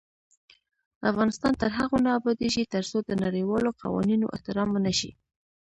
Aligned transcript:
افغانستان 1.11 1.53
تر 1.61 1.69
هغو 1.77 1.97
نه 2.05 2.09
ابادیږي، 2.19 2.63
ترڅو 2.73 2.97
د 3.03 3.11
نړیوالو 3.25 3.69
قوانینو 3.81 4.25
احترام 4.35 4.69
ونشي. 4.71 5.11